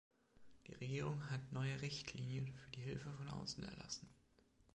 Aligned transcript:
Die 0.65 0.73
Regierung 0.73 1.21
hat 1.29 1.51
neue 1.51 1.79
"Richtlinien" 1.83 2.51
für 2.55 2.71
die 2.71 2.81
Hilfe 2.81 3.11
von 3.19 3.27
außen 3.29 3.63
erlassen. 3.63 4.09